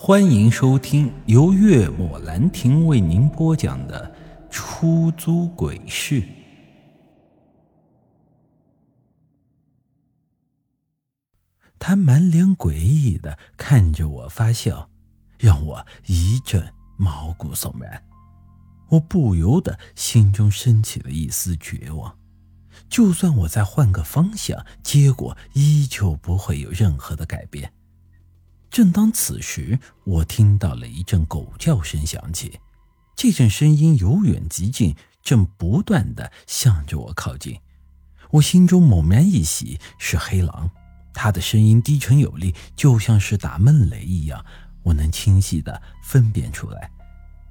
[0.00, 4.14] 欢迎收听由月末兰亭为您播讲的
[4.48, 6.22] 《出租鬼市》。
[11.80, 14.88] 他满脸诡异的看着我发笑，
[15.36, 18.00] 让我一阵毛骨悚然。
[18.90, 22.16] 我不由得心中升起了一丝绝望。
[22.88, 27.72] 就算我再换个方向，结果依旧不会有任何的改变。
[28.78, 32.60] 正当此时，我听到了一阵狗叫声响起，
[33.16, 37.58] 这阵声音由远及近，正不断的向着我靠近。
[38.30, 40.70] 我心中猛然一喜，是黑狼。
[41.12, 44.46] 他的声音低沉有力，就像是打闷雷一样，
[44.84, 46.88] 我能清晰的分辨出来。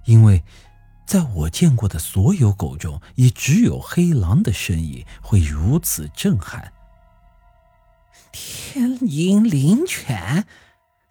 [0.06, 0.42] 因为，
[1.06, 6.72] 在我见过的所有狗中，也只有黑狼的声音会如此震撼。
[8.32, 10.48] 天鹰灵犬。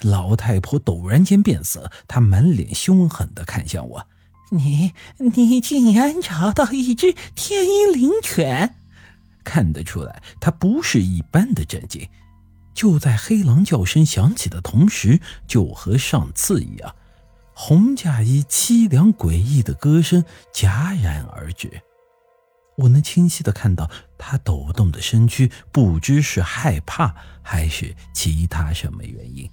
[0.02, 4.06] 老太婆陡然间变色，她满脸凶狠地看向我
[4.53, 8.77] ：“你，你竟然找到一只天鹰灵犬！”
[9.42, 12.08] 看得出来，她不是一般的震惊。
[12.75, 16.94] 就在黑狼叫声响起的同时，就和上次一样，
[17.55, 20.22] 红嫁衣凄凉诡异的歌声
[20.53, 21.81] 戛然而止。
[22.77, 29.50] 我能清晰地看到她抖动的身躯，不知是害怕还是其他什么原因。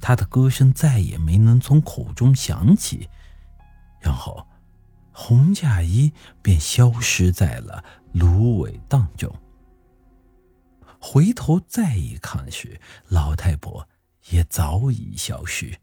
[0.00, 3.08] 他的歌声再也没能从口中响起，
[4.00, 4.46] 然后
[5.12, 7.82] 红嫁衣便消失在了
[8.12, 9.34] 芦苇荡中。
[11.00, 13.88] 回头再一看时，老太婆
[14.30, 15.78] 也早已消失。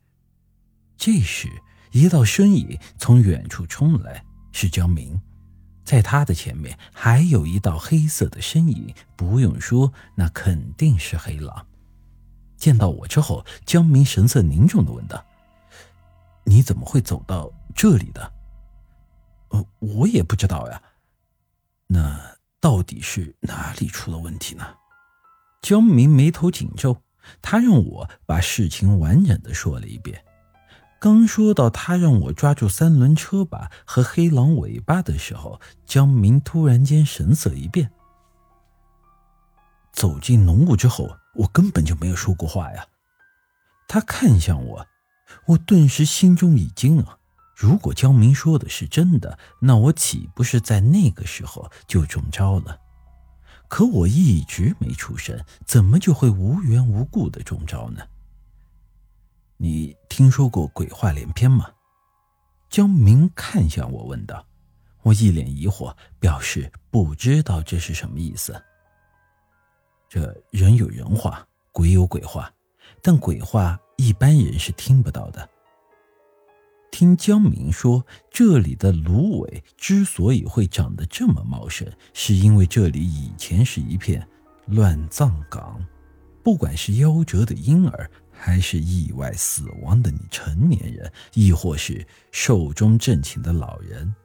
[0.98, 1.50] 这时，
[1.92, 5.20] 一道身影从远处冲来，是江明。
[5.84, 11.66] 在他的前面还有一道黑色的身影，不用说，那肯定是黑狼。
[12.58, 15.24] 见到我之后，江明神色凝重的问道
[16.46, 18.32] ：“你怎么会走到这里的
[19.50, 20.82] ？”“呃，我也不知道呀。
[21.88, 22.20] ”“那
[22.60, 24.66] 到底是哪里出了问题呢？”
[25.62, 26.98] 江明眉头紧皱，
[27.42, 30.24] 他让我把事情完整的说了一遍。
[31.00, 37.92] 刚说到他让我抓住三轮车把和黑狼尾巴的时候，江明突然间神色一变。
[39.92, 41.16] 走进浓雾之后。
[41.36, 42.88] 我根本就没有说过话呀！
[43.88, 44.88] 他看向我，
[45.48, 47.20] 我顿时心中一惊啊！
[47.56, 52.80] 如果江明说的是真的，那我岂不是在那个时候就中招了？
[53.68, 58.02] 可我一直没出声，怎么就会无缘无故的中招呢？
[59.58, 61.70] 你听说过鬼话连篇吗？
[62.70, 64.46] 江明看向我问道。
[65.02, 68.62] 我一脸疑惑，表示不知道这是什么意思。
[70.08, 72.52] 这人有人话，鬼有鬼话，
[73.02, 75.50] 但鬼话一般人是听不到的。
[76.92, 84.26] 听江明说，这里的芦苇之所以会长得这么茂盛，是因为这里以前是一片
[84.68, 85.86] 乱葬岗，
[86.42, 94.16] 不管是夭折的婴儿，还是意外死亡的成年人，亦或是寿终正寝的老人，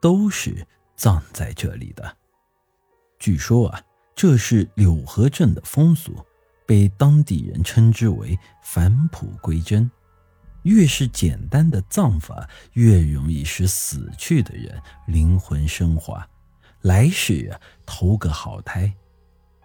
[0.00, 0.66] 都是
[0.96, 2.16] 葬在这里的。
[3.20, 3.80] 据说啊。
[4.14, 6.14] 这是柳河镇的风俗，
[6.66, 9.90] 被当地人称之为返璞归真。
[10.64, 16.28] 越是简单的葬法，越容易使死去的人灵魂升华，
[16.82, 18.92] 来世啊投个好胎。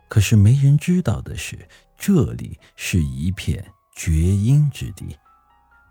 [0.07, 1.59] 可是没人知道的是，
[1.97, 5.17] 这里是一片绝阴之地，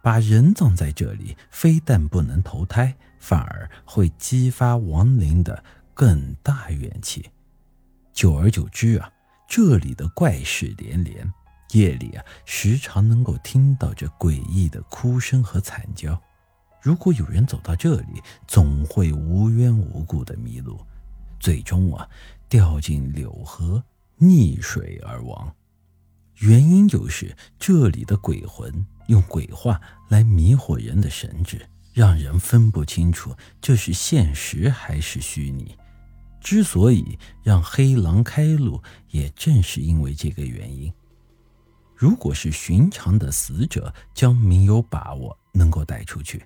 [0.03, 7.29] 把人葬在这里，非但不能投胎，反而会激发亡灵的更大怨气。
[8.15, 9.11] 久而久之啊，
[9.49, 11.31] 这里的怪事连连，
[11.73, 16.19] 夜里啊时常能够听到这诡异的哭声和惨叫。
[16.81, 20.81] 如果有人走到这里，总会无缘无故的迷路，
[21.41, 22.09] 最终啊
[22.49, 23.83] 掉进柳河
[24.21, 25.53] 溺水而亡。
[26.39, 35.77] 原因就是这里的鬼魂用鬼话来迷惑人的神智，让人分不清楚这是现实还是虚拟。
[36.45, 38.81] 之所以让黑狼开路，
[39.11, 40.93] 也正是因为这个原因。
[41.97, 46.45] 如果是寻常的死者，江明有把握能够带出去。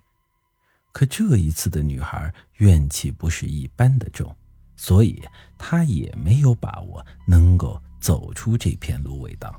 [0.93, 4.35] 可这一次的女孩怨气不是一般的重，
[4.77, 5.21] 所以
[5.59, 9.53] 她也没有把握能够走出这片芦苇荡。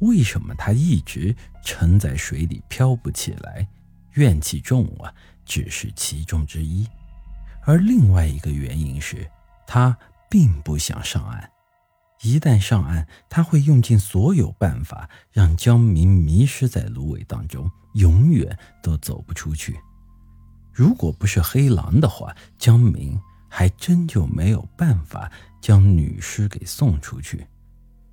[0.00, 3.68] 为什么他一直沉在水里漂不起来？
[4.14, 6.88] 怨气重啊，只是其中之一。
[7.64, 9.30] 而另外一个原因是，
[9.66, 9.96] 他
[10.28, 11.48] 并不想上岸，
[12.22, 19.78] 一旦上岸，他会用尽所有办法让江明迷失在芦苇当中，永远都走不出去。
[20.72, 25.30] 如果不是黑狼的话，江明还真就没有办法
[25.60, 27.46] 将女尸给送出去。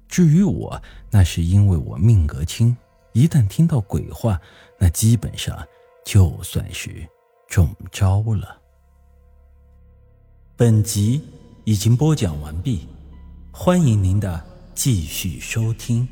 [0.08, 0.80] 至于我，
[1.10, 2.76] 那是因为我命格轻，
[3.14, 4.40] 一旦听到鬼话，
[4.78, 5.66] 那基本上
[6.06, 7.08] 就算是
[7.48, 8.59] 中招了。
[10.60, 11.22] 本集
[11.64, 12.82] 已经播讲完毕。
[13.50, 14.44] 欢迎您的
[14.76, 16.06] 继续收听。